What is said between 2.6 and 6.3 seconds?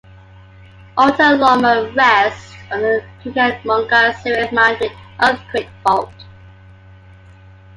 on the Cucamonga-Sierra Madre earthquake fault.